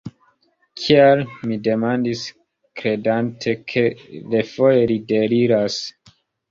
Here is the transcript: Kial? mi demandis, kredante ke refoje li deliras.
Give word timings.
Kial? 0.83 1.21
mi 1.51 1.59
demandis, 1.67 2.25
kredante 2.81 3.57
ke 3.75 3.87
refoje 4.35 4.85
li 4.95 5.03
deliras. 5.15 5.83